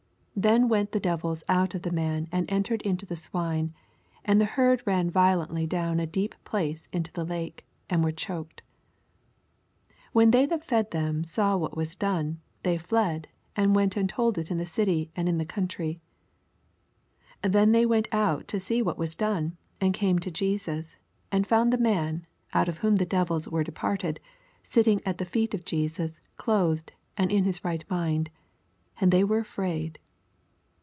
[0.33, 3.75] 88 Then went the devils out of the man, and entered into the swine:
[4.25, 8.63] and the herd ran violently down a deep place into the lake, and were choked.
[9.87, 14.09] 84 When they that fed them saw what was done, they fled, and went and
[14.09, 15.99] told U in the city and in the coantay.
[17.43, 20.97] 85 Then they went out to see what was done; and came to Jesus,
[21.31, 22.25] and found the man.
[22.51, 24.19] out of whom the devils were departed,
[24.63, 28.31] sitting at the feet o| Jesus clothed, and in nis right mind:
[28.99, 29.99] and they were afraid.